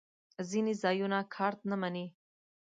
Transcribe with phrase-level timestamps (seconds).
[0.49, 2.05] ځینې ځایونه کارت نه منی